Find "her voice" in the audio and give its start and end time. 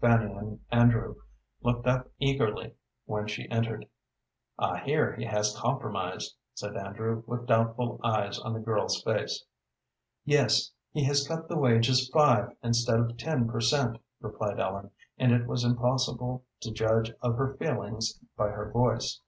18.48-19.20